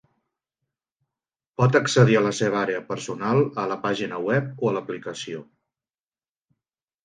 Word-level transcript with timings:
Pot 1.63 1.77
accedir 1.81 2.17
a 2.23 2.23
la 2.29 2.33
seva 2.39 2.59
àrea 2.63 2.81
personal 2.89 3.43
a 3.65 3.69
la 3.75 3.79
pàgina 3.87 4.21
web 4.31 4.67
o 4.67 4.73
a 4.73 4.77
l'aplicació. 4.81 5.47